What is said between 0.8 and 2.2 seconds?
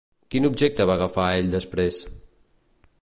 va agafar ell després?